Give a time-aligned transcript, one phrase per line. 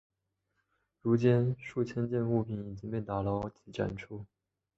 [1.03, 4.25] 如今数千件物品已经被打捞及展出。